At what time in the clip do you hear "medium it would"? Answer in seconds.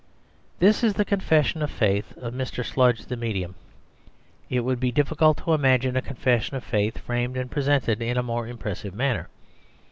3.15-4.79